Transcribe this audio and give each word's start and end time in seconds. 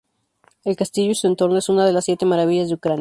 El 0.63 0.75
castillo 0.77 1.11
y 1.11 1.13
su 1.13 1.27
entorno 1.27 1.59
es 1.59 1.69
una 1.69 1.85
de 1.85 1.93
las 1.93 2.05
siete 2.05 2.25
maravillas 2.25 2.69
de 2.69 2.73
Ucrania. 2.73 2.99